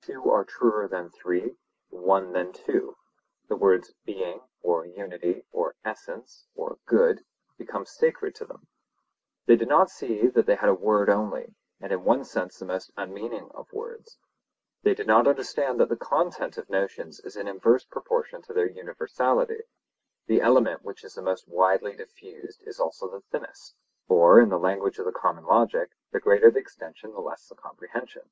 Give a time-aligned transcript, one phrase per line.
[0.00, 1.58] Two are truer than three,
[1.90, 2.96] one than two.
[3.48, 7.22] The words 'being,' or 'unity,' or essence,' or 'good,'
[7.58, 8.68] became sacred to them.
[9.44, 12.64] They did not see that they had a word only, and in one sense the
[12.64, 14.16] most unmeaning of words.
[14.82, 18.70] They did not understand that the content of notions is in inverse proportion to their
[18.70, 23.76] universality—the element which is the most widely diffused is also the thinnest;
[24.08, 27.54] or, in the language of the common logic, the greater the extension the less the
[27.54, 28.30] comprehension.